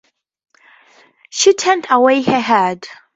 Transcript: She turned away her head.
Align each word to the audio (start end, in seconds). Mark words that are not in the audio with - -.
She 1.29 1.53
turned 1.53 1.85
away 1.91 2.23
her 2.23 2.39
head. 2.39 2.87